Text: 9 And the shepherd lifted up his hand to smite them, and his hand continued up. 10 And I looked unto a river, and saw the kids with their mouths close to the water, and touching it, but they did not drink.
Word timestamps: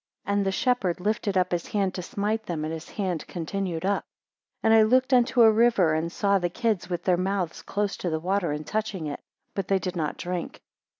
9 0.25 0.35
And 0.37 0.45
the 0.47 0.51
shepherd 0.51 0.99
lifted 0.99 1.37
up 1.37 1.51
his 1.51 1.67
hand 1.67 1.93
to 1.93 2.01
smite 2.01 2.47
them, 2.47 2.65
and 2.65 2.73
his 2.73 2.89
hand 2.89 3.27
continued 3.27 3.85
up. 3.85 4.03
10 4.63 4.71
And 4.71 4.79
I 4.79 4.81
looked 4.81 5.13
unto 5.13 5.43
a 5.43 5.51
river, 5.51 5.93
and 5.93 6.11
saw 6.11 6.39
the 6.39 6.49
kids 6.49 6.89
with 6.89 7.03
their 7.03 7.17
mouths 7.17 7.61
close 7.61 7.95
to 7.97 8.09
the 8.09 8.19
water, 8.19 8.51
and 8.51 8.65
touching 8.65 9.05
it, 9.05 9.19
but 9.53 9.67
they 9.67 9.77
did 9.77 9.95
not 9.95 10.17
drink. 10.17 10.59